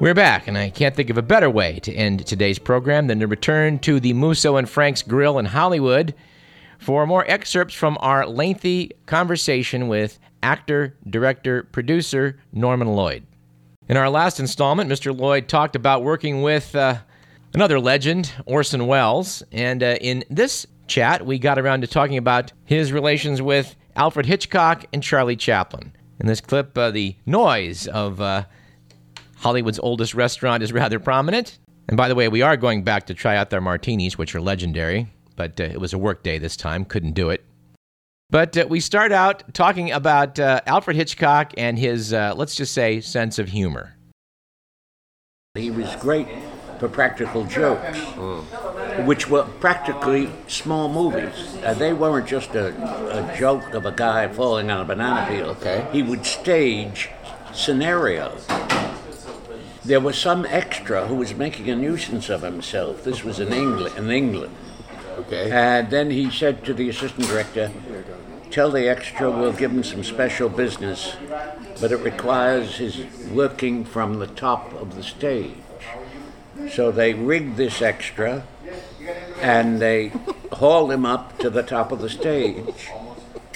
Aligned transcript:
We're 0.00 0.14
back, 0.14 0.48
and 0.48 0.56
I 0.56 0.70
can't 0.70 0.96
think 0.96 1.10
of 1.10 1.18
a 1.18 1.22
better 1.22 1.50
way 1.50 1.78
to 1.80 1.92
end 1.92 2.26
today's 2.26 2.58
program 2.58 3.06
than 3.06 3.20
to 3.20 3.26
return 3.26 3.78
to 3.80 4.00
the 4.00 4.14
Musso 4.14 4.56
and 4.56 4.66
Frank's 4.66 5.02
Grill 5.02 5.38
in 5.38 5.44
Hollywood 5.44 6.14
for 6.78 7.06
more 7.06 7.26
excerpts 7.28 7.74
from 7.74 7.98
our 8.00 8.26
lengthy 8.26 8.92
conversation 9.04 9.88
with 9.88 10.18
actor, 10.42 10.96
director, 11.10 11.64
producer 11.64 12.38
Norman 12.50 12.88
Lloyd. 12.88 13.26
In 13.90 13.98
our 13.98 14.08
last 14.08 14.40
installment, 14.40 14.90
Mr. 14.90 15.14
Lloyd 15.14 15.48
talked 15.48 15.76
about 15.76 16.02
working 16.02 16.40
with 16.40 16.74
uh, 16.74 16.96
another 17.52 17.78
legend, 17.78 18.32
Orson 18.46 18.86
Welles, 18.86 19.42
and 19.52 19.82
uh, 19.82 19.98
in 20.00 20.24
this 20.30 20.66
chat, 20.86 21.26
we 21.26 21.38
got 21.38 21.58
around 21.58 21.82
to 21.82 21.86
talking 21.86 22.16
about 22.16 22.54
his 22.64 22.90
relations 22.90 23.42
with 23.42 23.76
Alfred 23.96 24.24
Hitchcock 24.24 24.86
and 24.94 25.02
Charlie 25.02 25.36
Chaplin. 25.36 25.92
In 26.18 26.26
this 26.26 26.40
clip, 26.40 26.78
uh, 26.78 26.90
the 26.90 27.16
noise 27.26 27.86
of 27.86 28.22
uh, 28.22 28.44
Hollywood's 29.40 29.78
oldest 29.78 30.14
restaurant 30.14 30.62
is 30.62 30.70
rather 30.70 31.00
prominent. 31.00 31.58
And 31.88 31.96
by 31.96 32.08
the 32.08 32.14
way, 32.14 32.28
we 32.28 32.42
are 32.42 32.58
going 32.58 32.84
back 32.84 33.06
to 33.06 33.14
try 33.14 33.36
out 33.36 33.48
their 33.48 33.62
martinis, 33.62 34.18
which 34.18 34.34
are 34.34 34.40
legendary, 34.40 35.08
but 35.34 35.58
uh, 35.58 35.64
it 35.64 35.80
was 35.80 35.94
a 35.94 35.98
work 35.98 36.22
day 36.22 36.38
this 36.38 36.56
time, 36.56 36.84
couldn't 36.84 37.12
do 37.12 37.30
it. 37.30 37.44
But 38.28 38.56
uh, 38.56 38.66
we 38.68 38.80
start 38.80 39.12
out 39.12 39.54
talking 39.54 39.90
about 39.90 40.38
uh, 40.38 40.60
Alfred 40.66 40.94
Hitchcock 40.94 41.54
and 41.56 41.78
his, 41.78 42.12
uh, 42.12 42.34
let's 42.36 42.54
just 42.54 42.74
say, 42.74 43.00
sense 43.00 43.38
of 43.38 43.48
humor. 43.48 43.96
He 45.54 45.70
was 45.70 45.96
great 45.96 46.28
for 46.78 46.88
practical 46.88 47.44
jokes, 47.44 47.98
which 49.06 49.28
were 49.28 49.44
practically 49.58 50.30
small 50.48 50.88
movies. 50.90 51.56
Uh, 51.64 51.72
they 51.74 51.94
weren't 51.94 52.28
just 52.28 52.54
a, 52.54 52.68
a 53.18 53.36
joke 53.38 53.72
of 53.72 53.86
a 53.86 53.92
guy 53.92 54.28
falling 54.28 54.70
on 54.70 54.82
a 54.82 54.84
banana 54.84 55.26
peel. 55.28 55.46
Okay. 55.46 55.88
He 55.92 56.02
would 56.02 56.26
stage 56.26 57.08
scenarios. 57.52 58.46
There 59.84 60.00
was 60.00 60.18
some 60.18 60.44
extra 60.46 61.06
who 61.06 61.14
was 61.14 61.34
making 61.34 61.70
a 61.70 61.76
nuisance 61.76 62.28
of 62.28 62.42
himself. 62.42 63.02
This 63.02 63.24
was 63.24 63.40
in 63.40 63.52
England. 63.52 63.96
In 63.96 64.10
England. 64.10 64.54
Okay. 65.18 65.50
And 65.50 65.90
then 65.90 66.10
he 66.10 66.30
said 66.30 66.64
to 66.64 66.74
the 66.74 66.88
assistant 66.88 67.28
director, 67.28 67.70
Tell 68.50 68.70
the 68.70 68.88
extra 68.88 69.30
we'll 69.30 69.52
give 69.52 69.70
him 69.70 69.84
some 69.84 70.02
special 70.02 70.48
business, 70.48 71.14
but 71.80 71.92
it 71.92 71.98
requires 71.98 72.76
his 72.76 73.04
working 73.30 73.84
from 73.84 74.18
the 74.18 74.26
top 74.26 74.72
of 74.74 74.96
the 74.96 75.04
stage. 75.04 75.54
So 76.68 76.90
they 76.90 77.14
rigged 77.14 77.56
this 77.56 77.80
extra 77.80 78.44
and 79.40 79.80
they 79.80 80.12
hauled 80.52 80.90
him 80.92 81.06
up 81.06 81.38
to 81.38 81.48
the 81.48 81.62
top 81.62 81.92
of 81.92 82.00
the 82.00 82.10
stage. 82.10 82.90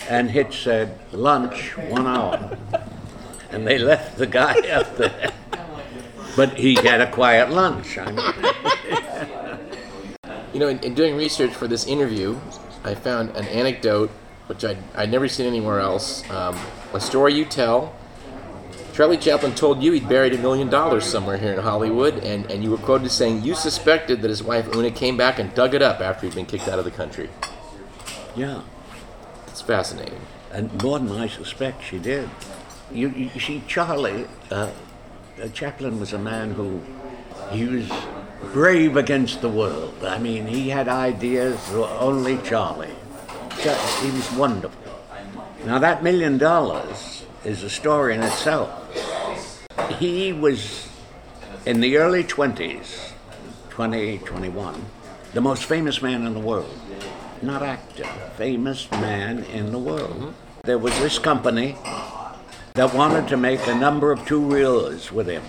And 0.08 0.30
Hitch 0.30 0.62
said, 0.62 0.98
Lunch, 1.12 1.76
one 1.76 2.06
hour. 2.06 2.56
And 3.50 3.66
they 3.66 3.78
left 3.78 4.16
the 4.16 4.26
guy 4.26 4.54
up 4.70 4.96
there. 4.96 5.32
But 6.36 6.58
he 6.58 6.74
had 6.74 7.00
a 7.00 7.10
quiet 7.10 7.50
lunch. 7.50 7.98
I 7.98 8.10
mean, 8.10 9.34
You 10.54 10.60
know, 10.60 10.68
in, 10.68 10.78
in 10.84 10.94
doing 10.94 11.16
research 11.16 11.52
for 11.52 11.66
this 11.66 11.84
interview, 11.84 12.38
I 12.84 12.94
found 12.94 13.30
an 13.30 13.44
anecdote 13.46 14.10
which 14.46 14.64
I'd, 14.64 14.78
I'd 14.94 15.10
never 15.10 15.26
seen 15.26 15.46
anywhere 15.46 15.80
else. 15.80 16.28
Um, 16.30 16.56
a 16.92 17.00
story 17.00 17.34
you 17.34 17.44
tell. 17.44 17.92
Charlie 18.92 19.16
Chaplin 19.16 19.54
told 19.56 19.82
you 19.82 19.90
he'd 19.92 20.08
buried 20.08 20.32
a 20.32 20.38
million 20.38 20.68
dollars 20.70 21.04
somewhere 21.04 21.38
here 21.38 21.52
in 21.52 21.58
Hollywood, 21.58 22.22
and, 22.22 22.48
and 22.50 22.62
you 22.62 22.70
were 22.70 22.76
quoted 22.76 23.06
as 23.06 23.12
saying 23.12 23.42
you 23.42 23.54
suspected 23.56 24.22
that 24.22 24.28
his 24.28 24.42
wife 24.44 24.68
Oona 24.76 24.92
came 24.92 25.16
back 25.16 25.40
and 25.40 25.52
dug 25.54 25.74
it 25.74 25.82
up 25.82 26.00
after 26.00 26.26
he'd 26.26 26.34
been 26.36 26.46
kicked 26.46 26.68
out 26.68 26.78
of 26.78 26.84
the 26.84 26.90
country. 26.92 27.30
yeah. 28.36 28.62
It's 29.48 29.60
fascinating. 29.62 30.20
And 30.52 30.82
more 30.82 30.98
than 31.00 31.10
I 31.12 31.26
suspect 31.26 31.82
she 31.82 31.98
did. 31.98 32.28
You, 32.92 33.08
you 33.08 33.40
see, 33.40 33.62
Charlie, 33.66 34.26
uh, 34.50 34.70
Chaplin 35.52 35.98
was 36.00 36.12
a 36.12 36.18
man 36.18 36.52
who, 36.52 36.80
he 37.50 37.64
was 37.66 37.90
brave 38.52 38.96
against 38.96 39.40
the 39.40 39.48
world. 39.48 39.94
I 40.04 40.18
mean, 40.18 40.46
he 40.46 40.68
had 40.68 40.88
ideas 40.88 41.58
only 41.72 42.38
Charlie. 42.38 42.88
Cha- 43.60 44.00
He 44.02 44.10
was 44.10 44.30
wonderful. 44.32 44.80
Now, 45.66 45.78
that 45.78 46.02
million 46.02 46.38
dollars 46.38 47.24
is 47.44 47.62
a 47.62 47.70
story 47.70 48.14
in 48.14 48.22
itself. 48.22 48.70
He 49.98 50.32
was, 50.32 50.88
in 51.66 51.80
the 51.80 51.96
early 51.96 52.24
20s, 52.24 53.12
20, 53.70 54.18
21, 54.18 54.84
the 55.32 55.40
most 55.40 55.64
famous 55.64 56.00
man 56.02 56.26
in 56.26 56.34
the 56.34 56.40
world. 56.40 56.78
Not 57.42 57.62
actor, 57.62 58.04
famous 58.36 58.90
man 58.92 59.44
in 59.44 59.72
the 59.72 59.78
world. 59.78 60.34
There 60.64 60.78
was 60.78 60.96
this 60.98 61.18
company 61.18 61.76
that 62.76 62.92
wanted 62.92 63.28
to 63.28 63.36
make 63.36 63.64
a 63.68 63.74
number 63.76 64.10
of 64.10 64.26
two 64.26 64.40
reels 64.40 65.12
with 65.12 65.28
him. 65.28 65.44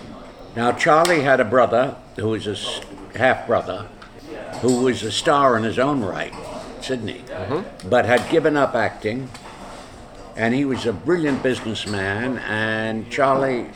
Now, 0.54 0.70
Charlie 0.70 1.22
had 1.22 1.40
a 1.40 1.44
brother 1.44 1.96
who 2.14 2.28
was 2.28 2.46
a 2.46 3.18
half 3.18 3.48
brother 3.48 3.88
who 4.60 4.82
was 4.82 5.02
a 5.02 5.10
star 5.10 5.56
in 5.56 5.64
his 5.64 5.76
own 5.76 6.04
right, 6.04 6.32
Sydney, 6.80 7.24
mm-hmm. 7.26 7.88
but 7.88 8.04
had 8.04 8.30
given 8.30 8.56
up 8.56 8.76
acting. 8.76 9.28
And 10.36 10.54
he 10.54 10.64
was 10.64 10.86
a 10.86 10.92
brilliant 10.92 11.42
businessman, 11.42 12.38
and 12.38 13.10
Charlie 13.10 13.70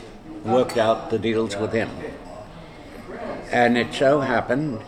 worked 0.45 0.77
out 0.77 1.09
the 1.09 1.19
deals 1.19 1.57
with 1.57 1.73
him. 1.73 1.89
And 3.51 3.77
it 3.77 3.93
so 3.93 4.21
happened 4.21 4.79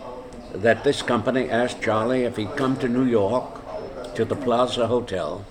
that 0.53 0.85
this 0.85 1.01
company 1.01 1.49
asked 1.49 1.81
Charlie 1.81 2.23
if 2.23 2.37
he'd 2.37 2.55
come 2.55 2.77
to 2.77 2.87
New 2.87 3.03
York 3.03 4.15
to 4.15 4.23
the 4.23 4.37
Plaza 4.37 4.87
Hotel 4.87 5.43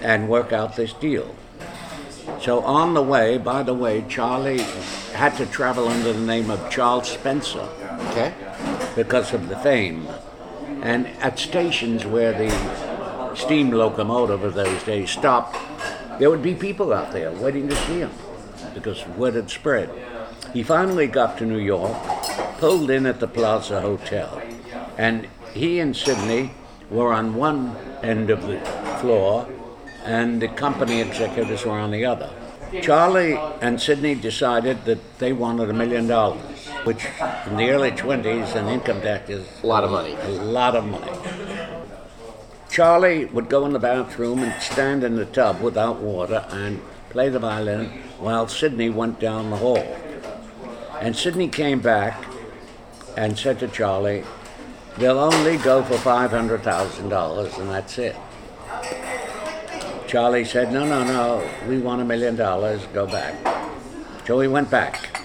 and 0.00 0.26
work 0.26 0.54
out 0.54 0.76
this 0.76 0.94
deal. 0.94 1.34
So 2.44 2.60
on 2.60 2.92
the 2.92 3.02
way, 3.02 3.38
by 3.38 3.62
the 3.62 3.72
way, 3.72 4.04
Charlie 4.06 4.60
had 5.14 5.34
to 5.38 5.46
travel 5.46 5.88
under 5.88 6.12
the 6.12 6.26
name 6.26 6.50
of 6.50 6.68
Charles 6.68 7.10
Spencer 7.10 7.66
Okay. 8.10 8.34
because 8.94 9.32
of 9.32 9.48
the 9.48 9.56
fame. 9.56 10.06
And 10.82 11.06
at 11.22 11.38
stations 11.38 12.04
where 12.04 12.34
the 12.34 13.34
steam 13.34 13.70
locomotive 13.70 14.44
of 14.44 14.52
those 14.52 14.82
days 14.82 15.08
stopped, 15.08 15.56
there 16.18 16.28
would 16.28 16.42
be 16.42 16.54
people 16.54 16.92
out 16.92 17.12
there 17.12 17.32
waiting 17.32 17.66
to 17.70 17.76
see 17.76 18.00
him 18.00 18.12
because 18.74 19.06
word 19.16 19.36
had 19.36 19.48
spread. 19.48 19.88
He 20.52 20.62
finally 20.62 21.06
got 21.06 21.38
to 21.38 21.46
New 21.46 21.58
York, 21.58 21.96
pulled 22.58 22.90
in 22.90 23.06
at 23.06 23.20
the 23.20 23.26
Plaza 23.26 23.80
Hotel, 23.80 24.42
and 24.98 25.28
he 25.54 25.80
and 25.80 25.96
Sydney 25.96 26.50
were 26.90 27.10
on 27.10 27.36
one 27.36 27.74
end 28.02 28.28
of 28.28 28.46
the 28.46 28.60
floor, 29.00 29.48
and 30.04 30.40
the 30.40 30.48
company 30.48 31.00
executives 31.00 31.64
were 31.64 31.78
on 31.78 31.90
the 31.90 32.04
other. 32.04 32.30
Charlie 32.82 33.38
and 33.60 33.80
Sydney 33.80 34.14
decided 34.14 34.84
that 34.84 35.18
they 35.18 35.32
wanted 35.32 35.70
a 35.70 35.72
million 35.72 36.06
dollars, 36.06 36.66
which 36.84 37.04
in 37.46 37.56
the 37.56 37.70
early 37.70 37.92
20s 37.92 38.54
and 38.56 38.68
income 38.68 39.00
tax 39.00 39.30
is 39.30 39.46
A 39.62 39.66
lot 39.66 39.84
of 39.84 39.90
money. 39.90 40.14
a 40.14 40.28
lot 40.28 40.74
of 40.74 40.84
money. 40.84 41.12
Charlie 42.70 43.26
would 43.26 43.48
go 43.48 43.64
in 43.64 43.72
the 43.72 43.78
bathroom 43.78 44.42
and 44.42 44.60
stand 44.60 45.04
in 45.04 45.14
the 45.16 45.26
tub 45.26 45.60
without 45.60 46.00
water 46.00 46.44
and 46.50 46.80
play 47.10 47.28
the 47.28 47.38
violin 47.38 47.86
while 48.18 48.48
Sydney 48.48 48.90
went 48.90 49.20
down 49.20 49.50
the 49.50 49.56
hall. 49.56 49.86
And 51.00 51.14
Sydney 51.14 51.48
came 51.48 51.78
back 51.80 52.24
and 53.16 53.38
said 53.38 53.60
to 53.60 53.68
Charlie, 53.68 54.24
They'll 54.98 55.18
only 55.20 55.56
go 55.58 55.82
for 55.84 55.94
$500,000 55.94 57.58
and 57.58 57.70
that's 57.70 57.98
it. 57.98 58.16
Charlie 60.06 60.44
said, 60.44 60.72
No, 60.72 60.84
no, 60.84 61.04
no, 61.04 61.50
we 61.68 61.78
want 61.78 62.00
a 62.00 62.04
million 62.04 62.36
dollars, 62.36 62.84
go 62.92 63.06
back. 63.06 63.34
So 64.26 64.40
he 64.40 64.48
went 64.48 64.70
back. 64.70 65.20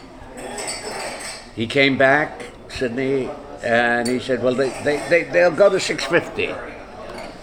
He 1.55 1.67
came 1.67 1.97
back, 1.97 2.43
Sydney, 2.69 3.29
and 3.63 4.07
he 4.07 4.19
said, 4.19 4.41
Well, 4.41 4.55
they, 4.55 4.69
they, 4.83 4.97
they, 5.09 5.23
they'll 5.23 5.51
go 5.51 5.69
to 5.69 5.79
650. 5.79 6.53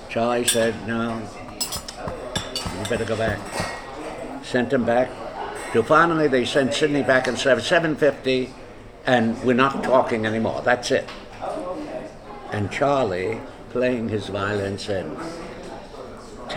Charlie 0.09 0.47
said, 0.47 0.75
No, 0.89 1.23
you 2.79 2.89
better 2.89 3.05
go 3.05 3.17
back. 3.17 3.39
Sent 4.43 4.73
him 4.73 4.85
back. 4.85 5.11
Till 5.73 5.83
finally 5.83 6.29
they 6.29 6.45
sent 6.45 6.73
Sydney 6.73 7.03
back 7.03 7.27
and 7.27 7.39
said, 7.39 7.61
750, 7.61 8.51
and 9.05 9.43
we're 9.45 9.53
not 9.53 9.85
talking 9.85 10.25
anymore. 10.25 10.63
That's 10.63 10.91
it. 10.91 11.09
And 12.53 12.71
Charlie, 12.71 13.41
playing 13.71 14.09
his 14.09 14.29
violin, 14.29 14.79
said, 14.79 15.07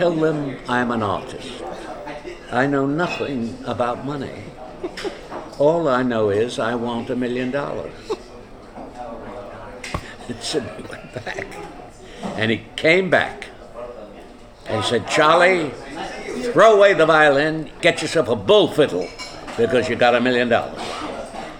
Tell 0.00 0.12
them 0.12 0.56
I'm 0.66 0.92
an 0.92 1.02
artist. 1.02 1.62
I 2.50 2.66
know 2.66 2.86
nothing 2.86 3.54
about 3.66 4.06
money. 4.06 4.44
All 5.58 5.88
I 5.88 6.02
know 6.02 6.30
is 6.30 6.58
I 6.58 6.74
want 6.74 7.10
a 7.10 7.16
million 7.16 7.50
dollars. 7.50 7.92
And 10.26 10.40
Sydney 10.40 10.84
went 10.88 11.12
back. 11.12 11.46
And 12.22 12.50
he 12.50 12.62
came 12.76 13.10
back. 13.10 13.48
And 14.64 14.82
he 14.82 14.88
said, 14.88 15.06
Charlie, 15.06 15.68
throw 16.54 16.78
away 16.78 16.94
the 16.94 17.04
violin, 17.04 17.70
get 17.82 18.00
yourself 18.00 18.28
a 18.28 18.36
bull 18.36 18.68
fiddle, 18.68 19.06
because 19.58 19.90
you 19.90 19.96
got 19.96 20.14
a 20.14 20.20
million 20.20 20.48
dollars. 20.48 20.80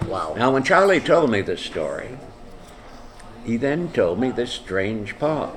Wow. 0.06 0.34
Now, 0.38 0.50
when 0.50 0.62
Charlie 0.62 1.00
told 1.00 1.30
me 1.30 1.42
this 1.42 1.60
story, 1.60 2.16
he 3.44 3.58
then 3.58 3.92
told 3.92 4.18
me 4.18 4.30
this 4.30 4.50
strange 4.50 5.18
part. 5.18 5.50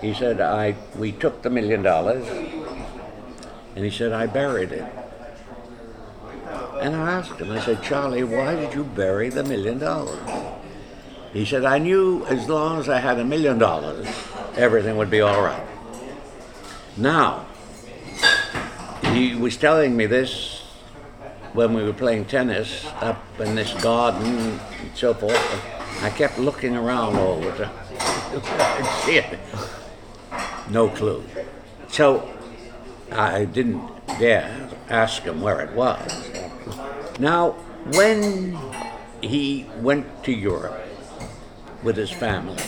He 0.00 0.12
said, 0.12 0.40
I, 0.40 0.76
we 0.96 1.12
took 1.12 1.42
the 1.42 1.50
million 1.50 1.82
dollars, 1.82 2.26
and 2.28 3.84
he 3.84 3.90
said, 3.90 4.12
I 4.12 4.26
buried 4.26 4.72
it. 4.72 4.84
And 6.80 6.94
I 6.94 7.12
asked 7.12 7.40
him, 7.40 7.50
I 7.50 7.60
said, 7.60 7.82
Charlie, 7.82 8.22
why 8.22 8.54
did 8.54 8.74
you 8.74 8.84
bury 8.84 9.30
the 9.30 9.42
million 9.42 9.78
dollars? 9.78 10.20
He 11.32 11.44
said, 11.44 11.64
I 11.64 11.78
knew 11.78 12.24
as 12.26 12.48
long 12.48 12.78
as 12.78 12.88
I 12.88 12.98
had 12.98 13.18
a 13.18 13.24
million 13.24 13.58
dollars, 13.58 14.06
everything 14.56 14.96
would 14.96 15.10
be 15.10 15.20
all 15.20 15.42
right. 15.42 15.66
Now, 16.96 17.46
he 19.12 19.34
was 19.34 19.56
telling 19.56 19.96
me 19.96 20.06
this 20.06 20.62
when 21.52 21.72
we 21.72 21.82
were 21.82 21.92
playing 21.92 22.26
tennis 22.26 22.86
up 23.00 23.22
in 23.40 23.54
this 23.54 23.72
garden 23.82 24.26
and 24.26 24.60
so 24.94 25.14
forth. 25.14 25.36
I 26.02 26.10
kept 26.10 26.38
looking 26.38 26.76
around 26.76 27.16
all 27.16 27.40
the 27.40 27.50
time. 27.52 27.72
I 27.98 29.02
see 29.04 29.16
it. 29.18 29.38
No 30.70 30.88
clue. 30.88 31.24
So 31.88 32.28
I 33.12 33.44
didn't 33.44 33.88
dare 34.18 34.68
ask 34.88 35.22
him 35.22 35.40
where 35.40 35.60
it 35.60 35.72
was. 35.72 36.30
Now, 37.18 37.52
when 37.92 38.58
he 39.22 39.66
went 39.80 40.24
to 40.24 40.32
Europe 40.32 40.82
with 41.82 41.96
his 41.96 42.10
family 42.10 42.62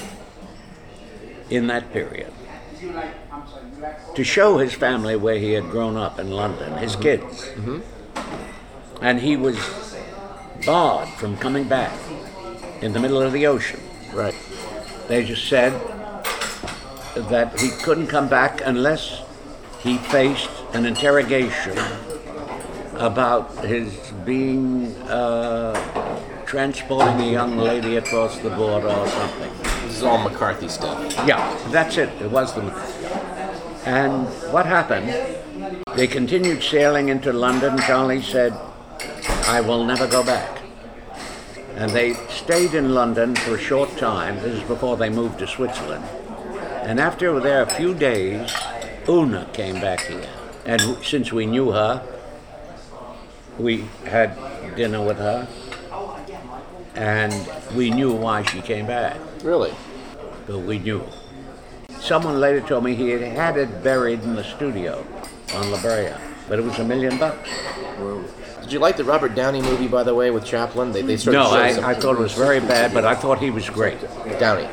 in 1.51 1.67
that 1.67 1.93
period, 1.93 2.33
to 4.15 4.25
show 4.25 4.59
his 4.59 4.75
family 4.75 5.17
where 5.17 5.39
he 5.39 5.53
had 5.53 5.71
grown 5.71 5.97
up 5.97 6.19
in 6.19 6.31
London, 6.31 6.77
his 6.79 6.93
mm-hmm. 6.93 7.03
kids, 7.03 7.49
mm-hmm. 7.49 9.05
and 9.05 9.21
he 9.21 9.37
was 9.37 9.59
barred 10.65 11.09
from 11.11 11.37
coming 11.37 11.65
back 11.65 11.93
in 12.81 12.93
the 12.93 13.01
middle 13.01 13.21
of 13.21 13.33
the 13.33 13.47
ocean. 13.47 13.81
Right. 14.13 14.35
They 15.09 15.25
just 15.25 15.49
said 15.49 15.73
that 17.29 17.59
he 17.61 17.71
couldn't 17.83 18.07
come 18.07 18.29
back 18.29 18.61
unless 18.65 19.23
he 19.81 19.99
faced 19.99 20.51
an 20.73 20.87
interrogation 20.87 21.77
about 22.95 23.65
his 23.65 23.95
being 24.25 24.95
uh, 25.03 25.75
transporting 26.47 27.21
a 27.21 27.31
young 27.31 27.57
lady 27.57 27.97
across 27.97 28.39
the 28.39 28.51
border 28.51 28.89
or 28.89 29.07
something. 29.07 29.53
This 29.85 29.99
is 29.99 30.03
all 30.03 30.19
McCarthy 30.19 30.69
stuff. 30.69 31.13
Yeah, 31.27 31.57
that's 31.69 31.97
it. 31.97 32.09
It 32.21 32.31
was 32.31 32.55
the. 32.55 32.63
And 33.85 34.27
what 34.53 34.67
happened? 34.67 35.15
They 35.95 36.07
continued 36.07 36.63
sailing 36.63 37.09
into 37.09 37.33
London. 37.33 37.79
Charlie 37.79 38.23
said, 38.23 38.53
"I 39.47 39.61
will 39.61 39.85
never 39.85 40.07
go 40.07 40.23
back." 40.25 40.61
And 41.77 41.93
they 41.93 42.15
stayed 42.29 42.75
in 42.75 42.93
London 42.93 43.37
for 43.37 43.55
a 43.55 43.59
short 43.59 43.97
time. 43.97 44.37
This 44.37 44.61
is 44.61 44.63
before 44.65 44.97
they 44.97 45.09
moved 45.09 45.39
to 45.39 45.47
Switzerland. 45.47 46.05
And 46.89 46.99
after 46.99 47.35
were 47.35 47.41
there 47.41 47.61
a 47.61 47.67
few 47.69 47.93
days, 47.93 48.51
Oona 49.07 49.47
came 49.53 49.75
back 49.75 50.01
here. 50.07 50.27
And 50.65 50.81
since 51.05 51.31
we 51.31 51.45
knew 51.45 51.71
her, 51.71 52.03
we 53.59 53.85
had 54.07 54.35
dinner 54.75 55.05
with 55.05 55.19
her. 55.19 55.47
And 56.95 57.35
we 57.77 57.91
knew 57.91 58.15
why 58.15 58.43
she 58.43 58.63
came 58.63 58.87
back 58.87 59.19
Really? 59.45 59.75
but 60.47 60.61
we 60.61 60.79
knew. 60.79 61.05
Someone 62.01 62.41
later 62.41 62.63
told 62.63 62.85
me 62.85 62.95
he 62.95 63.11
had 63.11 63.21
had 63.21 63.59
it 63.59 63.85
buried 63.85 64.23
in 64.23 64.35
the 64.35 64.43
studio 64.43 65.07
on 65.55 65.71
La 65.71 65.83
Brea, 65.83 66.15
but 66.49 66.59
it 66.59 66.63
was 66.65 66.79
a 66.79 66.85
million 66.85 67.19
bucks. 67.19 67.51
Did 68.63 68.73
you 68.73 68.79
like 68.79 68.97
the 68.97 69.05
Robert 69.05 69.35
Downey 69.35 69.61
movie, 69.61 69.89
by 69.89 70.05
the 70.05 70.15
way, 70.15 70.31
with 70.31 70.47
Chaplin? 70.47 70.93
They, 70.93 71.03
they 71.03 71.19
sort 71.19 71.35
No, 71.35 71.49
of 71.49 71.53
I, 71.53 71.91
I 71.91 71.95
thought 71.95 72.15
it 72.15 72.21
was 72.21 72.33
very 72.33 72.61
bad, 72.61 72.95
but 72.95 73.05
I 73.05 73.15
thought 73.15 73.41
he 73.41 73.51
was 73.51 73.69
great. 73.69 73.99
Downey. 74.41 74.67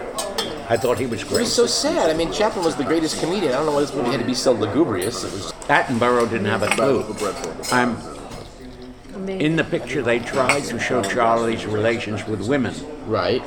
I 0.68 0.78
thought 0.78 0.98
he 0.98 1.06
was 1.06 1.24
great. 1.24 1.38
It 1.38 1.42
was 1.42 1.54
so 1.56 1.68
sad. 1.68 2.10
I 2.10 2.14
mean, 2.14 2.32
Chaplin 2.32 2.66
was 2.66 2.76
the 2.76 2.84
greatest 2.84 3.20
comedian. 3.20 3.54
I 3.54 3.58
don't 3.58 3.68
know 3.68 3.74
why 3.74 3.82
this 3.82 3.94
movie 3.94 4.10
had 4.10 4.20
to 4.20 4.26
be 4.26 4.34
so 4.34 4.52
lugubrious. 4.52 5.24
It 5.24 5.32
was 5.32 5.52
Attenborough 5.68 6.30
didn't 6.30 6.48
have 6.48 6.64
a 6.64 6.68
clue. 6.68 7.04
I'm, 7.72 7.98
in 9.30 9.56
the 9.56 9.64
picture, 9.64 10.02
they 10.02 10.20
tried 10.20 10.64
to 10.66 10.80
show 10.80 11.04
Charlie's 11.04 11.66
relations 11.66 12.26
with 12.26 12.48
women. 12.48 12.74
right. 13.06 13.44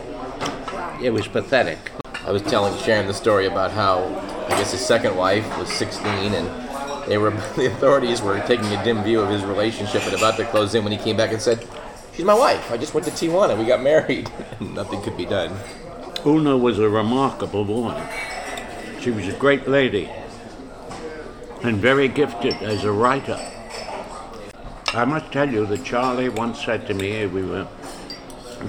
It 1.03 1.11
was 1.11 1.29
pathetic. 1.29 1.79
I 2.25 2.33
was 2.33 2.43
telling 2.43 2.77
Sharon 2.83 3.07
the 3.07 3.15
story 3.15 3.47
about 3.47 3.71
how 3.71 4.05
I 4.47 4.51
guess 4.51 4.73
his 4.73 4.85
second 4.85 5.17
wife 5.17 5.47
was 5.59 5.73
16 5.73 6.07
and 6.07 6.69
they 7.09 7.19
were 7.19 7.31
the 7.57 7.67
authorities 7.67 8.21
were 8.21 8.39
taking 8.41 8.67
a 8.67 8.85
dim 8.85 9.03
view 9.03 9.21
of 9.21 9.31
his 9.31 9.45
relationship 9.45 10.03
and 10.05 10.15
about 10.15 10.37
to 10.37 10.45
close 10.45 10.75
in 10.75 10.83
when 10.85 10.93
he 10.93 10.99
came 10.99 11.17
back 11.17 11.33
and 11.33 11.41
said, 11.41 11.67
"She's 12.13 12.25
my 12.25 12.35
wife. 12.35 12.71
I 12.71 12.77
just 12.77 12.95
went 12.95 13.07
to 13.07 13.13
Tijuana. 13.13 13.57
We 13.57 13.65
got 13.65 13.81
married. 13.83 14.31
Nothing 14.61 15.01
could 15.03 15.17
be 15.17 15.25
done." 15.25 15.57
Oona 16.27 16.57
was 16.57 16.79
a 16.81 16.89
remarkable 16.89 17.65
woman. 17.65 18.03
She 19.01 19.11
was 19.11 19.29
a 19.29 19.33
great 19.33 19.69
lady 19.69 20.11
and 21.63 21.77
very 21.77 22.09
gifted 22.09 22.55
as 22.55 22.85
a 22.85 22.93
writer. 22.93 23.39
I 24.93 25.05
must 25.05 25.31
tell 25.31 25.49
you 25.49 25.65
that 25.67 25.85
Charlie 25.85 26.29
once 26.29 26.65
said 26.65 26.87
to 26.89 26.95
me, 26.95 27.25
we 27.27 27.43
were 27.43 27.69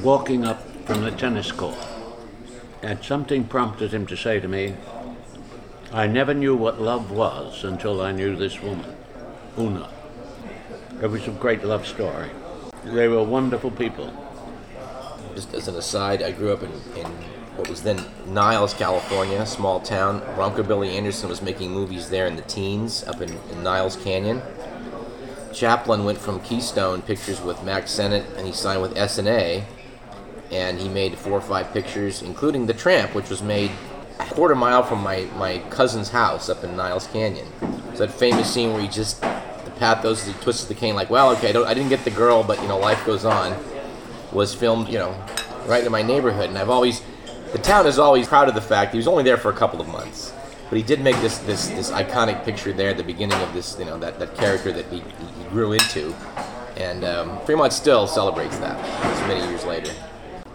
walking 0.03 0.45
up 0.45 0.61
from 0.85 1.01
the 1.01 1.11
tennis 1.11 1.51
court, 1.51 1.77
and 2.83 3.03
something 3.03 3.45
prompted 3.45 3.93
him 3.93 4.05
to 4.07 4.15
say 4.15 4.39
to 4.39 4.47
me, 4.47 4.75
I 5.91 6.05
never 6.05 6.35
knew 6.35 6.55
what 6.55 6.79
love 6.79 7.09
was 7.09 7.63
until 7.63 8.01
I 8.01 8.11
knew 8.11 8.35
this 8.35 8.61
woman, 8.61 8.95
Oona. 9.57 9.89
It 11.01 11.07
was 11.07 11.27
a 11.27 11.31
great 11.31 11.63
love 11.63 11.87
story. 11.87 12.29
They 12.83 13.07
were 13.07 13.23
wonderful 13.23 13.71
people. 13.71 14.13
Just 15.33 15.53
as 15.53 15.67
an 15.67 15.75
aside, 15.75 16.21
I 16.21 16.31
grew 16.31 16.53
up 16.53 16.61
in, 16.63 16.71
in 16.95 17.38
what 17.59 17.69
was 17.69 17.83
then 17.83 18.03
Niles, 18.25 18.73
California, 18.73 19.45
small 19.45 19.81
town. 19.81 20.19
Broncho 20.35 20.63
Billy 20.63 20.95
Anderson 20.97 21.29
was 21.29 21.41
making 21.41 21.71
movies 21.71 22.09
there 22.09 22.25
in 22.25 22.35
the 22.35 22.41
teens, 22.43 23.03
up 23.03 23.21
in, 23.21 23.29
in 23.51 23.63
Niles 23.63 23.97
Canyon. 23.97 24.41
Chaplin 25.53 26.05
went 26.05 26.17
from 26.17 26.39
Keystone 26.39 27.01
Pictures 27.01 27.41
with 27.41 27.61
Max 27.63 27.91
Sennett, 27.91 28.25
and 28.37 28.47
he 28.47 28.53
signed 28.53 28.81
with 28.81 28.95
Essanay, 28.95 29.63
and 30.51 30.79
he 30.79 30.87
made 30.87 31.17
four 31.17 31.33
or 31.33 31.41
five 31.41 31.71
pictures, 31.73 32.21
including 32.21 32.65
The 32.65 32.73
Tramp, 32.73 33.13
which 33.13 33.29
was 33.29 33.41
made 33.41 33.71
a 34.19 34.25
quarter 34.25 34.55
mile 34.55 34.83
from 34.83 35.03
my, 35.03 35.27
my 35.35 35.59
cousin's 35.69 36.09
house 36.09 36.49
up 36.49 36.63
in 36.63 36.77
Niles 36.77 37.07
Canyon. 37.07 37.47
So 37.93 38.05
that 38.05 38.11
famous 38.11 38.51
scene 38.53 38.71
where 38.71 38.81
he 38.81 38.87
just 38.87 39.21
the 39.21 39.71
pathos, 39.77 40.25
he 40.25 40.33
twists 40.33 40.65
the 40.65 40.75
cane 40.75 40.95
like, 40.95 41.09
well, 41.09 41.31
okay, 41.31 41.53
I, 41.53 41.63
I 41.63 41.73
didn't 41.73 41.89
get 41.89 42.05
the 42.05 42.11
girl, 42.11 42.43
but 42.43 42.61
you 42.61 42.67
know, 42.67 42.77
life 42.77 43.05
goes 43.05 43.25
on 43.25 43.53
was 44.31 44.53
filmed, 44.53 44.89
you 44.89 44.99
know, 44.99 45.15
right 45.65 45.83
in 45.83 45.91
my 45.91 46.01
neighborhood. 46.01 46.49
And 46.49 46.57
I've 46.57 46.69
always, 46.69 47.01
the 47.51 47.59
town 47.59 47.87
is 47.87 47.97
always 47.97 48.27
proud 48.27 48.47
of 48.47 48.55
the 48.55 48.61
fact 48.61 48.91
he 48.91 48.97
was 48.97 49.07
only 49.07 49.23
there 49.23 49.37
for 49.37 49.49
a 49.49 49.55
couple 49.55 49.81
of 49.81 49.87
months, 49.87 50.33
but 50.69 50.77
he 50.77 50.83
did 50.83 51.01
make 51.01 51.15
this 51.17 51.39
this 51.39 51.67
this 51.69 51.91
iconic 51.91 52.43
picture 52.43 52.73
there 52.73 52.91
at 52.91 52.97
the 52.97 53.03
beginning 53.03 53.39
of 53.41 53.53
this, 53.53 53.77
you 53.79 53.85
know, 53.85 53.97
that, 53.97 54.19
that 54.19 54.35
character 54.35 54.71
that 54.71 54.85
he, 54.85 54.99
he 54.99 55.49
grew 55.49 55.73
into, 55.73 56.13
and 56.77 57.03
um, 57.03 57.39
Fremont 57.45 57.73
still 57.73 58.07
celebrates 58.07 58.57
that 58.59 58.79
many 59.27 59.45
years 59.47 59.65
later. 59.65 59.91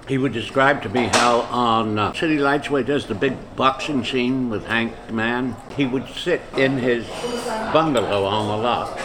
He 0.06 0.18
would 0.18 0.34
describe 0.34 0.82
to 0.82 0.90
me 0.90 1.06
how 1.06 1.40
on 1.42 1.98
uh, 1.98 2.12
City 2.12 2.38
Lights, 2.38 2.68
where 2.68 2.82
he 2.82 2.86
does 2.86 3.06
the 3.06 3.14
big 3.14 3.34
boxing 3.56 4.04
scene 4.04 4.50
with 4.50 4.66
Hank 4.66 4.92
Mann, 5.10 5.56
he 5.76 5.86
would 5.86 6.06
sit 6.08 6.42
in 6.58 6.76
his 6.76 7.06
bungalow 7.72 8.24
on 8.24 8.48
the 8.48 8.62
lot. 8.62 9.00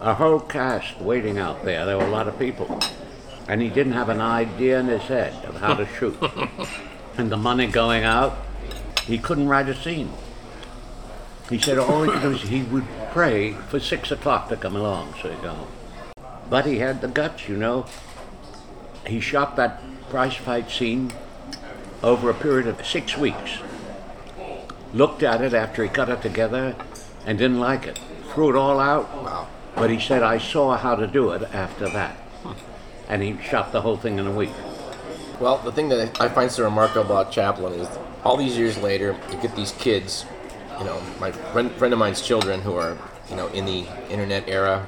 A 0.00 0.14
whole 0.14 0.38
cast 0.38 1.00
waiting 1.00 1.38
out 1.38 1.64
there. 1.64 1.84
There 1.84 1.98
were 1.98 2.04
a 2.04 2.10
lot 2.10 2.28
of 2.28 2.38
people. 2.38 2.78
And 3.48 3.60
he 3.60 3.68
didn't 3.68 3.94
have 3.94 4.08
an 4.08 4.20
idea 4.20 4.78
in 4.78 4.86
his 4.86 5.02
head 5.02 5.32
of 5.46 5.56
how 5.56 5.74
to 5.74 5.86
shoot. 5.86 6.16
and 7.18 7.30
the 7.30 7.36
money 7.36 7.66
going 7.66 8.04
out, 8.04 8.36
he 9.04 9.18
couldn't 9.18 9.48
write 9.48 9.68
a 9.68 9.74
scene. 9.74 10.12
He 11.48 11.58
said 11.58 11.78
all 11.78 12.02
he 12.02 12.10
could 12.10 12.22
do 12.22 12.30
is 12.32 12.42
he 12.42 12.62
would 12.62 12.86
pray 13.12 13.52
for 13.52 13.78
six 13.78 14.10
o'clock 14.10 14.48
to 14.48 14.56
come 14.56 14.74
along, 14.74 15.14
so 15.22 15.30
he'd 15.30 15.42
go. 15.42 15.68
But 16.50 16.66
he 16.66 16.78
had 16.78 17.00
the 17.00 17.08
guts, 17.08 17.48
you 17.48 17.56
know 17.56 17.86
he 19.08 19.20
shot 19.20 19.56
that 19.56 19.80
prize 20.10 20.34
fight 20.34 20.70
scene 20.70 21.12
over 22.02 22.30
a 22.30 22.34
period 22.34 22.66
of 22.66 22.84
six 22.84 23.16
weeks. 23.16 23.58
Looked 24.92 25.22
at 25.22 25.42
it 25.42 25.54
after 25.54 25.82
he 25.82 25.88
cut 25.88 26.08
it 26.08 26.22
together 26.22 26.74
and 27.24 27.38
didn't 27.38 27.60
like 27.60 27.86
it. 27.86 27.98
Threw 28.32 28.50
it 28.50 28.56
all 28.56 28.78
out. 28.78 29.14
Wow. 29.22 29.48
But 29.74 29.90
he 29.90 30.00
said, 30.00 30.22
I 30.22 30.38
saw 30.38 30.76
how 30.76 30.96
to 30.96 31.06
do 31.06 31.30
it 31.32 31.42
after 31.52 31.88
that. 31.88 32.16
And 33.08 33.22
he 33.22 33.38
shot 33.42 33.72
the 33.72 33.82
whole 33.82 33.96
thing 33.96 34.18
in 34.18 34.26
a 34.26 34.32
week. 34.32 34.50
Well, 35.38 35.58
the 35.58 35.72
thing 35.72 35.88
that 35.90 36.18
I 36.20 36.28
find 36.28 36.50
so 36.50 36.64
remarkable 36.64 37.02
about 37.02 37.30
Chaplin 37.30 37.74
is 37.74 37.88
all 38.24 38.36
these 38.36 38.56
years 38.56 38.78
later, 38.78 39.14
you 39.30 39.38
get 39.42 39.54
these 39.54 39.72
kids, 39.72 40.24
you 40.78 40.84
know, 40.84 41.00
my 41.20 41.30
friend, 41.30 41.70
friend 41.72 41.92
of 41.92 41.98
mine's 41.98 42.22
children 42.22 42.62
who 42.62 42.74
are, 42.74 42.96
you 43.28 43.36
know, 43.36 43.48
in 43.48 43.66
the 43.66 43.86
internet 44.08 44.48
era, 44.48 44.86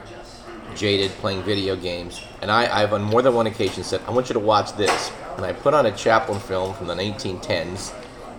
jaded, 0.75 1.11
playing 1.13 1.43
video 1.43 1.77
games. 1.77 2.25
And 2.41 2.51
I, 2.51 2.83
I've 2.83 2.95
on 2.95 3.03
more 3.03 3.21
than 3.21 3.35
one 3.35 3.47
occasion 3.47 3.85
said, 3.85 4.01
I 4.07 4.11
want 4.11 4.31
you 4.31 4.33
to 4.35 4.39
watch 4.41 4.75
this. 4.77 5.13
And 5.37 5.45
I 5.45 5.53
put 5.53 5.75
on 5.75 5.85
a 5.85 5.93
Chaplin 5.93 6.41
film 6.41 6.75
from 6.75 6.87
the 6.87 6.95
1910s, 6.95 7.93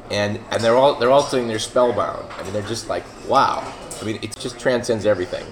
and, 0.10 0.39
and 0.51 0.63
they're 0.63 0.75
all 0.75 0.96
they're 0.96 1.12
all 1.12 1.22
sitting 1.22 1.48
there 1.48 1.60
spellbound. 1.60 2.28
I 2.34 2.44
mean, 2.44 2.54
they're 2.54 2.62
just 2.63 2.89
like, 2.89 3.04
wow. 3.28 3.72
I 4.01 4.04
mean, 4.04 4.20
it 4.22 4.36
just 4.36 4.60
transcends 4.60 5.06
everything. 5.06 5.46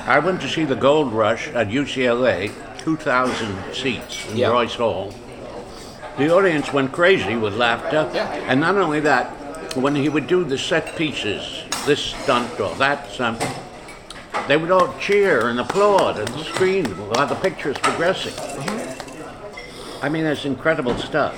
I 0.00 0.18
went 0.18 0.40
to 0.42 0.48
see 0.48 0.64
the 0.64 0.74
Gold 0.74 1.12
Rush 1.12 1.48
at 1.48 1.68
UCLA, 1.68 2.52
2,000 2.78 3.72
seats 3.74 4.28
in 4.30 4.36
Yeah. 4.36 4.48
Royce 4.48 4.74
Hall. 4.74 5.14
The 6.16 6.32
audience 6.32 6.72
went 6.72 6.92
crazy 6.92 7.34
with 7.34 7.54
laughter. 7.54 8.08
Yeah. 8.14 8.30
And 8.46 8.60
not 8.60 8.76
only 8.76 9.00
that, 9.00 9.30
when 9.76 9.96
he 9.96 10.08
would 10.08 10.28
do 10.28 10.44
the 10.44 10.56
set 10.56 10.94
pieces, 10.96 11.64
this 11.86 12.00
stunt 12.00 12.60
or 12.60 12.74
that 12.76 13.10
stunt, 13.10 13.44
they 14.46 14.56
would 14.56 14.70
all 14.70 14.94
cheer 14.98 15.48
and 15.48 15.58
applaud 15.58 16.18
and 16.18 16.28
mm-hmm. 16.28 16.42
scream 16.42 16.84
while 17.08 17.26
the 17.26 17.34
picture 17.34 17.70
is 17.70 17.78
progressing. 17.78 18.32
Mm-hmm. 18.32 20.04
I 20.04 20.08
mean, 20.08 20.24
that's 20.24 20.44
incredible 20.44 20.96
stuff. 20.98 21.34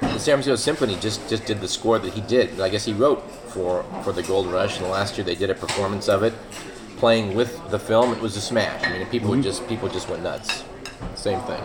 The 0.00 0.18
San 0.18 0.36
Francisco 0.36 0.56
Symphony 0.56 0.96
just, 0.96 1.28
just 1.28 1.44
did 1.44 1.60
the 1.60 1.68
score 1.68 1.98
that 1.98 2.14
he 2.14 2.22
did. 2.22 2.58
I 2.60 2.70
guess 2.70 2.86
he 2.86 2.94
wrote 2.94 3.22
for, 3.48 3.84
for 4.02 4.12
the 4.12 4.22
Gold 4.22 4.46
Rush, 4.46 4.78
and 4.78 4.88
last 4.88 5.18
year 5.18 5.24
they 5.24 5.34
did 5.34 5.50
a 5.50 5.54
performance 5.54 6.08
of 6.08 6.22
it, 6.22 6.32
playing 6.96 7.34
with 7.34 7.70
the 7.70 7.78
film. 7.78 8.12
It 8.12 8.20
was 8.20 8.36
a 8.36 8.40
smash. 8.40 8.82
I 8.84 8.96
mean, 8.96 9.06
people 9.08 9.30
mm-hmm. 9.30 9.42
just 9.42 9.68
people 9.68 9.88
just 9.88 10.08
went 10.08 10.22
nuts. 10.22 10.64
Same 11.16 11.40
thing. 11.40 11.62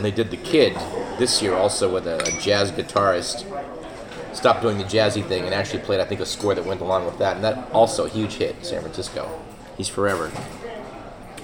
And 0.00 0.04
they 0.06 0.10
did 0.10 0.30
the 0.30 0.38
Kid 0.38 0.76
this 1.18 1.42
year 1.42 1.52
also 1.52 1.92
with 1.92 2.06
a, 2.06 2.16
a 2.26 2.40
jazz 2.40 2.72
guitarist. 2.72 3.44
Stopped 4.34 4.62
doing 4.62 4.78
the 4.78 4.84
jazzy 4.84 5.22
thing 5.22 5.44
and 5.44 5.52
actually 5.52 5.80
played, 5.80 6.00
I 6.00 6.06
think, 6.06 6.22
a 6.22 6.24
score 6.24 6.54
that 6.54 6.64
went 6.64 6.80
along 6.80 7.04
with 7.04 7.18
that, 7.18 7.36
and 7.36 7.44
that 7.44 7.70
also 7.70 8.06
a 8.06 8.08
huge 8.08 8.36
hit 8.36 8.56
in 8.56 8.64
San 8.64 8.80
Francisco. 8.80 9.28
He's 9.76 9.88
forever. 9.88 10.32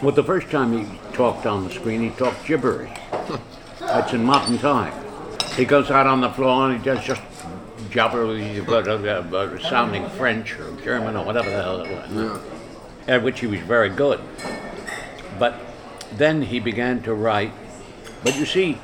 Well, 0.01 0.15
the 0.15 0.25
first 0.25 0.49
time 0.49 0.73
he 0.73 0.99
talked 1.13 1.45
on 1.45 1.65
the 1.65 1.71
screen, 1.71 2.01
he 2.01 2.09
talked 2.09 2.47
gibberish. 2.47 2.99
That's 3.79 4.15
in 4.15 4.25
modern 4.25 4.57
time. 4.57 4.95
He 5.55 5.67
goes 5.67 5.91
out 5.91 6.07
on 6.07 6.23
the 6.23 6.31
floor 6.31 6.71
and 6.71 6.79
he 6.79 6.83
does 6.83 7.05
just 7.05 7.21
gibberish, 7.91 8.67
uh, 8.67 9.59
sounding 9.69 10.09
French 10.09 10.55
or 10.55 10.75
German 10.83 11.15
or 11.15 11.27
whatever 11.27 11.51
the 11.51 11.63
hell 11.63 11.83
it 11.83 11.91
was. 11.91 12.11
Yeah. 12.11 13.15
At 13.17 13.23
which 13.23 13.41
he 13.41 13.49
was 13.49 13.61
very 13.61 13.91
good. 13.91 14.19
But 15.39 15.61
then 16.15 16.41
he 16.41 16.59
began 16.59 17.03
to 17.03 17.13
write. 17.13 17.53
But 18.26 18.35
you 18.35 18.45
see, 18.45 18.76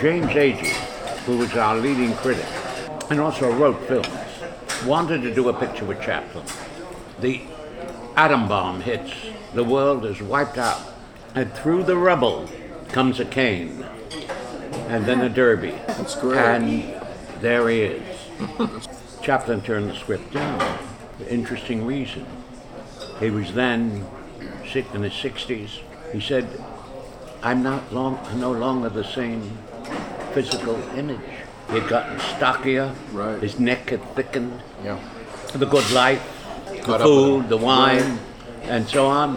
James 0.00 0.26
Agee, 0.26 0.72
who 1.26 1.38
was 1.38 1.54
our 1.54 1.76
leading 1.76 2.12
critic 2.14 2.44
and 3.08 3.20
also 3.20 3.52
wrote 3.52 3.80
films, 3.86 4.08
wanted 4.84 5.22
to 5.22 5.32
do 5.32 5.48
a 5.48 5.52
picture 5.52 5.84
with 5.84 6.02
Chaplin. 6.02 6.44
The 7.20 7.42
atom 8.16 8.48
bomb 8.48 8.80
hits, 8.80 9.12
the 9.54 9.62
world 9.62 10.04
is 10.06 10.20
wiped 10.20 10.58
out, 10.58 10.82
and 11.36 11.54
through 11.54 11.84
the 11.84 11.96
rubble 11.96 12.50
comes 12.88 13.20
a 13.20 13.24
cane, 13.24 13.86
and 14.88 15.04
then 15.06 15.20
a 15.20 15.28
derby. 15.28 15.78
That's 15.86 16.16
great. 16.16 16.36
And 16.36 17.00
there 17.40 17.68
he 17.68 17.82
is. 17.82 18.18
Chaplin 19.22 19.60
turned 19.60 19.88
the 19.88 19.94
script 19.94 20.32
down. 20.32 20.80
Interesting 21.30 21.86
reason. 21.86 22.26
He 23.20 23.30
was 23.30 23.54
then 23.54 24.04
sick 24.68 24.86
in 24.94 25.04
his 25.04 25.12
60s. 25.12 25.78
He 26.12 26.20
said, 26.20 26.48
I'm 27.44 27.62
not 27.62 27.92
long, 27.92 28.18
no 28.40 28.52
longer 28.52 28.88
the 28.88 29.04
same 29.04 29.58
physical 30.32 30.76
image. 30.96 31.20
He 31.68 31.78
had 31.78 31.88
gotten 31.90 32.18
stockier. 32.18 32.94
Right. 33.12 33.40
His 33.42 33.60
neck 33.60 33.90
had 33.90 34.02
thickened. 34.14 34.62
Yeah. 34.82 34.98
The 35.52 35.66
good 35.66 35.88
life, 35.90 36.22
the 36.86 36.98
food, 36.98 37.50
the 37.50 37.58
wine, 37.58 38.18
and 38.62 38.88
so 38.88 39.06
on. 39.06 39.36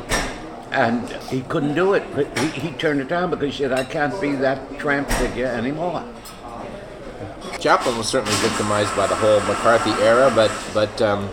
And 0.72 1.10
he 1.30 1.42
couldn't 1.42 1.76
do 1.76 1.96
it. 1.96 2.04
He, 2.38 2.48
he 2.48 2.72
turned 2.72 3.02
it 3.02 3.10
down 3.10 3.30
because 3.30 3.58
he 3.58 3.64
said, 3.64 3.74
I 3.74 3.84
can't 3.84 4.20
be 4.22 4.32
that 4.36 4.80
tramp 4.80 5.10
figure 5.12 5.48
anymore. 5.48 6.04
Chaplin 7.60 7.98
was 7.98 8.08
certainly 8.08 8.36
victimized 8.38 8.96
by 8.96 9.08
the 9.08 9.16
whole 9.16 9.42
McCarthy 9.42 9.92
era, 10.04 10.32
but 10.34 10.52
but 10.74 11.02
um, 11.02 11.30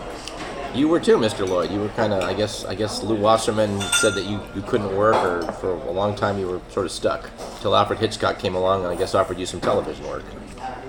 you 0.75 0.89
were 0.89 1.01
too, 1.01 1.17
Mr. 1.17 1.49
Lloyd. 1.49 1.71
You 1.71 1.81
were 1.81 1.89
kind 1.91 2.13
of, 2.13 2.23
I 2.23 2.35
guess, 2.35 2.65
I 2.65 2.75
guess 2.75 3.03
Lew 3.03 3.17
Wasserman 3.17 3.81
said 3.81 4.15
that 4.15 4.25
you, 4.25 4.41
you 4.55 4.63
couldn't 4.63 4.95
work, 4.97 5.15
or 5.15 5.53
for 5.53 5.73
a 5.73 5.91
long 5.91 6.17
time 6.17 6.39
you 6.39 6.47
were 6.47 6.61
sort 6.69 6.87
of 6.87 6.93
stuck, 6.93 7.31
until 7.55 7.77
Alfred 7.77 8.01
Hitchcock 8.01 8.39
came 8.39 8.55
along 8.55 8.85
and 8.85 8.93
I 8.93 8.97
guess 8.97 9.15
offered 9.15 9.39
you 9.39 9.47
some 9.47 9.61
television 9.61 10.07
work. 10.07 10.25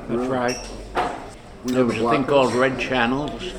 That's 0.08 0.27
right. 0.27 0.58
There 1.65 1.86
was 1.86 1.98
a 1.98 2.10
thing 2.10 2.25
called 2.25 2.54
Red 2.54 2.80
Channels, 2.80 3.54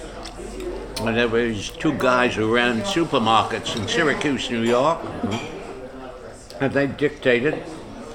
and 1.00 1.16
there 1.16 1.28
was 1.28 1.71
two 1.71 1.92
guys 1.95 2.35
who 2.35 2.54
ran 2.54 2.80
supermarkets 2.83 3.76
in 3.76 3.87
Syracuse, 3.88 4.50
New 4.50 4.62
York, 4.62 5.00
mm-hmm. 5.00 6.64
and 6.64 6.73
they 6.73 6.87
dictated 6.87 7.62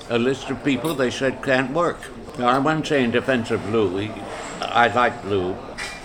a 0.09 0.17
list 0.17 0.49
of 0.49 0.63
people 0.63 0.93
they 0.93 1.11
said 1.11 1.43
can't 1.43 1.71
work. 1.71 1.99
Now, 2.37 2.47
I 2.47 2.59
won't 2.59 2.87
say 2.87 3.03
in 3.03 3.11
defense 3.11 3.51
of 3.51 3.69
Lew. 3.69 3.97
He, 3.97 4.11
I 4.61 4.87
liked 4.87 5.25
Lew. 5.25 5.55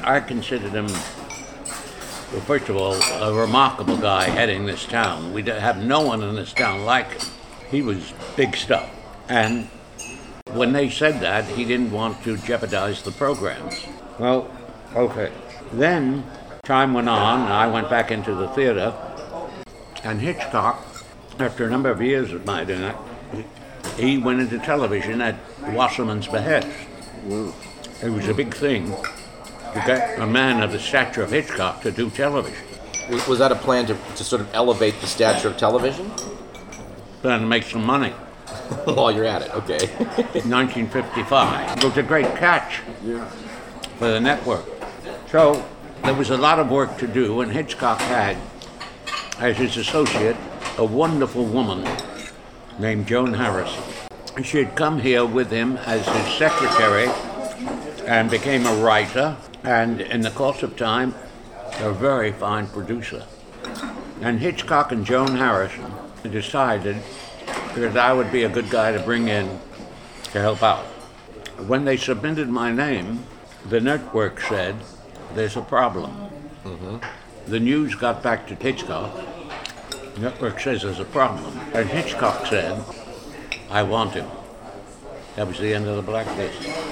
I 0.02 0.20
considered 0.20 0.72
him 0.72 0.88
well, 0.88 1.15
first 2.47 2.68
of 2.68 2.76
all, 2.76 2.95
a 2.95 3.33
remarkable 3.33 3.97
guy 3.97 4.25
heading 4.25 4.66
this 4.66 4.85
town. 4.85 5.33
We 5.33 5.42
have 5.42 5.83
no 5.83 6.00
one 6.02 6.23
in 6.23 6.35
this 6.35 6.52
town 6.52 6.85
like 6.85 7.12
him. 7.12 7.28
He 7.71 7.83
was 7.83 8.12
big 8.37 8.56
stuff. 8.56 8.90
And 9.28 9.68
when 10.52 10.73
they 10.73 10.90
said 10.90 11.21
that, 11.21 11.45
he 11.45 11.64
didn't 11.64 11.90
want 11.90 12.23
to 12.25 12.37
jeopardize 12.37 13.02
the 13.02 13.12
programs. 13.12 13.85
Well, 14.18 14.50
okay. 14.95 15.33
Then 15.73 16.25
time 16.62 16.95
went 16.95 17.09
on, 17.09 17.42
and 17.42 17.52
I 17.52 17.66
went 17.68 17.90
back 17.90 18.11
into 18.11 18.35
the 18.35 18.49
theater, 18.49 18.95
and 20.04 20.21
Hitchcock, 20.21 20.85
after 21.38 21.64
a 21.64 21.71
number 21.71 21.90
of 21.90 22.00
years 22.00 22.33
of 22.33 22.45
my 22.45 22.64
doing 22.64 22.80
that, 22.80 22.97
he 23.97 24.18
went 24.18 24.40
into 24.40 24.59
television 24.59 25.21
at 25.21 25.37
Wasserman's 25.73 26.26
behest. 26.26 26.68
It 28.02 28.11
was 28.11 28.28
a 28.28 28.35
big 28.35 28.54
thing 28.54 28.95
to 29.76 29.87
get 29.87 30.18
a 30.18 30.26
man 30.26 30.62
of 30.62 30.73
the 30.73 30.78
stature 30.78 31.23
of 31.23 31.30
Hitchcock 31.30 31.83
to 31.83 31.90
do 31.90 32.09
television. 32.11 32.64
Was 33.28 33.38
that 33.38 33.52
a 33.52 33.56
plan 33.56 33.87
to, 33.87 33.97
to 34.16 34.25
sort 34.25 34.40
of 34.40 34.52
elevate 34.54 35.00
the 35.00 35.06
stature 35.06 35.49
of 35.49 35.56
television? 35.56 36.11
Plan 37.21 37.40
to 37.40 37.47
make 37.47 37.64
some 37.64 37.85
money. 37.85 38.11
While 38.85 39.12
you're 39.12 39.26
at 39.26 39.42
it, 39.42 39.54
okay. 39.54 39.87
1955. 40.49 41.78
It 41.78 41.85
was 41.85 41.97
a 41.97 42.02
great 42.02 42.35
catch 42.37 42.80
yeah. 43.04 43.28
for 43.99 44.09
the 44.09 44.21
network. 44.21 44.64
So 45.30 45.64
there 46.02 46.14
was 46.14 46.30
a 46.30 46.37
lot 46.37 46.59
of 46.59 46.71
work 46.71 46.97
to 46.99 47.06
do, 47.06 47.42
and 47.42 47.52
Hitchcock 47.52 48.00
had, 48.00 48.38
as 49.38 49.56
his 49.59 49.76
associate, 49.76 50.37
a 50.78 50.85
wonderful 50.85 51.45
woman 51.45 51.87
named 52.78 53.06
Joan 53.06 53.35
Harrison. 53.35 53.83
She 54.42 54.59
had 54.59 54.75
come 54.75 55.00
here 55.00 55.25
with 55.25 55.50
him 55.50 55.76
as 55.78 56.06
his 56.06 56.35
secretary 56.35 57.09
and 58.06 58.30
became 58.30 58.64
a 58.66 58.75
writer 58.76 59.36
and 59.64 60.00
in 60.00 60.20
the 60.20 60.30
course 60.30 60.62
of 60.62 60.76
time, 60.76 61.14
a 61.80 61.92
very 61.92 62.32
fine 62.32 62.68
producer. 62.68 63.26
And 64.20 64.38
Hitchcock 64.38 64.92
and 64.92 65.04
Joan 65.04 65.36
Harrison 65.36 65.92
decided 66.22 66.96
that 67.75 67.96
I 67.96 68.12
would 68.12 68.30
be 68.30 68.44
a 68.44 68.48
good 68.48 68.70
guy 68.70 68.92
to 68.92 69.00
bring 69.00 69.28
in 69.28 69.60
to 70.32 70.40
help 70.40 70.62
out. 70.62 70.84
When 71.66 71.84
they 71.84 71.96
submitted 71.96 72.48
my 72.48 72.72
name, 72.72 73.25
the 73.68 73.80
network 73.80 74.40
said, 74.40 74.76
There's 75.34 75.56
a 75.56 75.62
problem. 75.62 76.12
Mm-hmm. 76.64 77.50
The 77.50 77.60
news 77.60 77.94
got 77.94 78.22
back 78.22 78.46
to 78.48 78.54
Hitchcock. 78.54 79.14
The 80.14 80.20
network 80.20 80.60
says 80.60 80.82
there's 80.82 81.00
a 81.00 81.04
problem. 81.04 81.58
And 81.75 81.88
Hitchcock 81.88 82.46
said, 82.46 82.82
I 83.70 83.82
want 83.82 84.14
him. 84.14 84.28
That 85.36 85.46
was 85.46 85.58
the 85.58 85.75
end 85.75 85.86
of 85.86 85.96
the 85.96 86.02
blacklist. 86.02 86.86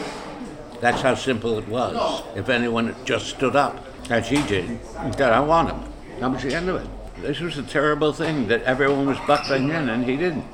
That's 0.80 1.00
how 1.00 1.14
simple 1.14 1.58
it 1.58 1.68
was. 1.68 2.22
If 2.36 2.48
anyone 2.48 2.94
just 3.04 3.28
stood 3.28 3.56
up, 3.56 3.84
as 4.10 4.28
he 4.28 4.42
did, 4.42 4.78
said, 5.16 5.32
I 5.32 5.40
want 5.40 5.70
him. 5.70 5.92
That 6.20 6.30
was 6.30 6.42
the 6.42 6.54
end 6.54 6.68
of 6.68 6.76
it. 6.76 7.22
This 7.22 7.40
was 7.40 7.56
a 7.58 7.62
terrible 7.62 8.12
thing 8.12 8.48
that 8.48 8.62
everyone 8.64 9.06
was 9.06 9.18
buckling 9.26 9.70
in 9.70 9.88
and 9.88 10.04
he 10.04 10.16
didn't. 10.16 10.44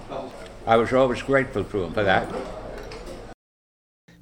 I 0.66 0.76
was 0.76 0.92
always 0.92 1.22
grateful 1.22 1.64
to 1.64 1.84
him 1.84 1.92
for 1.92 2.04
that. 2.04 2.28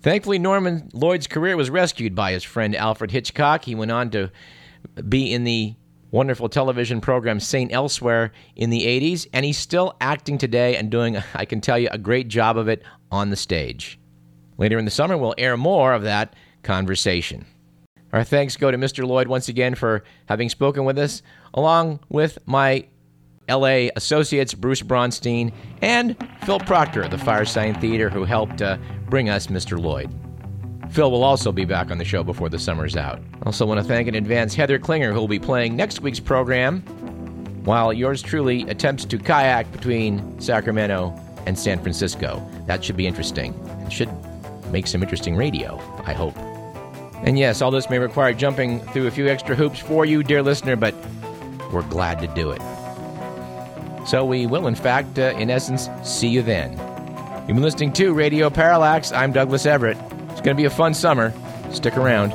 Thankfully, 0.01 0.39
Norman 0.39 0.89
Lloyd's 0.95 1.27
career 1.27 1.57
was 1.57 1.71
rescued 1.71 2.15
by 2.15 2.33
his 2.33 2.45
friend 2.45 2.75
Alfred 2.75 3.11
Hitchcock. 3.11 3.65
He 3.65 3.75
went 3.75 3.91
on 3.91 4.11
to 4.11 4.31
be 5.09 5.33
in 5.33 5.45
the 5.45 5.75
wonderful 6.11 6.49
television 6.49 7.01
program 7.01 7.41
St. 7.41 7.73
Elsewhere 7.73 8.33
in 8.57 8.71
the 8.71 8.87
80s, 8.87 9.27
and 9.33 9.45
he's 9.45 9.59
still 9.59 9.97
acting 10.01 10.39
today 10.39 10.77
and 10.77 10.91
doing, 10.91 11.19
I 11.35 11.45
can 11.45 11.61
tell 11.61 11.79
you, 11.79 11.89
a 11.91 11.99
great 11.99 12.29
job 12.29 12.57
of 12.57 12.69
it 12.69 12.83
on 13.11 13.31
the 13.31 13.37
stage. 13.37 13.99
Later 14.59 14.79
in 14.79 14.85
the 14.85 14.91
summer, 14.91 15.17
we'll 15.17 15.35
air 15.39 15.57
more 15.57 15.95
of 15.95 16.03
that 16.03 16.35
conversation. 16.63 17.47
Our 18.13 18.25
thanks 18.25 18.57
go 18.57 18.71
to 18.71 18.79
Mr. 18.79 19.07
Lloyd 19.07 19.29
once 19.29 19.49
again 19.49 19.75
for 19.75 20.03
having 20.27 20.49
spoken 20.49 20.85
with 20.85 20.99
us, 20.99 21.23
along 21.55 22.01
with 22.09 22.39
my 22.47 22.87
LA 23.49 23.89
associates, 23.97 24.55
Bruce 24.55 24.83
Bronstein 24.83 25.53
and 25.83 26.17
Phil 26.45 26.59
Proctor 26.61 27.03
of 27.03 27.11
the 27.11 27.17
Firesign 27.17 27.79
Theater, 27.81 28.11
who 28.11 28.25
helped 28.25 28.61
uh, 28.61 28.77
bring 29.09 29.29
us 29.29 29.47
Mr. 29.47 29.81
Lloyd. 29.81 30.11
Phil 30.91 31.11
will 31.11 31.23
also 31.23 31.53
be 31.53 31.65
back 31.65 31.91
on 31.91 31.99
the 31.99 32.05
show 32.05 32.25
before 32.25 32.49
the 32.49 32.59
summer's 32.59 32.97
out. 32.97 33.23
Also, 33.45 33.67
want 33.67 33.79
to 33.79 33.85
thank 33.85 34.09
in 34.09 34.15
advance 34.15 34.55
Heather 34.55 34.79
Klinger, 34.79 35.13
who 35.13 35.21
will 35.21 35.29
be 35.29 35.39
playing 35.39 35.77
next 35.77 36.01
week's 36.01 36.21
program, 36.21 36.81
while 37.65 37.93
yours 37.93 38.23
truly 38.23 38.63
attempts 38.71 39.05
to 39.05 39.19
kayak 39.19 39.71
between 39.71 40.41
Sacramento 40.41 41.15
and 41.47 41.59
San 41.59 41.79
Francisco. 41.81 42.47
That 42.67 42.83
should 42.83 42.97
be 42.97 43.07
interesting. 43.07 43.53
It 43.87 43.93
should 43.93 44.09
make 44.71 44.87
some 44.87 45.03
interesting 45.03 45.37
radio, 45.37 45.77
I 46.05 46.13
hope. 46.13 46.37
And 47.25 47.39
yes, 47.39 47.61
all 47.61 47.71
this 47.71 47.91
may 47.91 47.99
require 47.99 48.33
jumping 48.33 48.81
through 48.81 49.07
a 49.07 49.11
few 49.11 49.29
extra 49.29 49.55
hoops 49.55 49.79
for 49.79 50.05
you, 50.05 50.23
dear 50.23 50.43
listener, 50.43 50.77
but 50.77 50.95
we're 51.73 51.83
glad 51.83 52.21
to 52.21 52.27
do 52.29 52.51
it. 52.51 52.63
So 54.07 54.25
we 54.25 54.47
will, 54.47 54.67
in 54.67 54.75
fact, 54.75 55.19
uh, 55.19 55.35
in 55.37 55.51
essence, 55.51 55.89
see 56.03 56.29
you 56.29 56.43
then. 56.43 56.73
You've 57.41 57.57
been 57.57 57.63
listening 57.63 57.93
to 57.95 58.15
Radio 58.15 58.49
Parallax. 58.51 59.13
I'm 59.13 59.33
Douglas 59.33 59.67
Everett. 59.67 59.99
It's 60.31 60.41
going 60.41 60.57
to 60.57 60.61
be 60.61 60.65
a 60.65 60.71
fun 60.71 60.95
summer. 60.95 61.33
Stick 61.71 61.97
around. 61.97 62.33